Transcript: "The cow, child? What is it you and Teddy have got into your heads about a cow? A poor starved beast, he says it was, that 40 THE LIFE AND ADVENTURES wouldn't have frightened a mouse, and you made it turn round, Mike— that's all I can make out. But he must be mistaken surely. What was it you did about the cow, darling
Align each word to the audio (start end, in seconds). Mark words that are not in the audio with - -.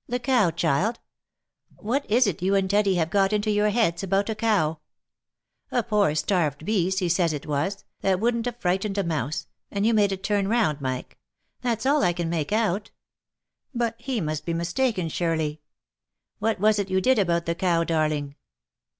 "The 0.08 0.18
cow, 0.18 0.50
child? 0.50 0.98
What 1.76 2.10
is 2.10 2.26
it 2.26 2.42
you 2.42 2.56
and 2.56 2.68
Teddy 2.68 2.96
have 2.96 3.08
got 3.08 3.32
into 3.32 3.52
your 3.52 3.70
heads 3.70 4.02
about 4.02 4.28
a 4.28 4.34
cow? 4.34 4.80
A 5.70 5.84
poor 5.84 6.16
starved 6.16 6.64
beast, 6.64 6.98
he 6.98 7.08
says 7.08 7.32
it 7.32 7.46
was, 7.46 7.76
that 7.76 7.78
40 7.78 7.82
THE 7.82 7.82
LIFE 7.82 7.84
AND 7.86 8.08
ADVENTURES 8.18 8.22
wouldn't 8.22 8.46
have 8.46 8.60
frightened 8.60 8.98
a 8.98 9.04
mouse, 9.04 9.46
and 9.70 9.86
you 9.86 9.94
made 9.94 10.10
it 10.10 10.24
turn 10.24 10.48
round, 10.48 10.80
Mike— 10.80 11.16
that's 11.62 11.86
all 11.86 12.02
I 12.02 12.12
can 12.12 12.28
make 12.28 12.50
out. 12.50 12.90
But 13.72 13.94
he 14.00 14.20
must 14.20 14.44
be 14.44 14.52
mistaken 14.54 15.08
surely. 15.08 15.60
What 16.40 16.58
was 16.58 16.80
it 16.80 16.90
you 16.90 17.00
did 17.00 17.20
about 17.20 17.46
the 17.46 17.54
cow, 17.54 17.84
darling 17.84 18.34